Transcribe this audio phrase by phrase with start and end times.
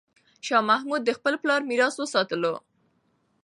[0.45, 2.53] شاه محمود د خپل پلار میراث وساتلو.